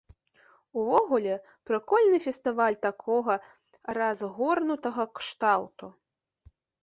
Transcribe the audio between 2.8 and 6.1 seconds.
такога разгорнутага кшталту.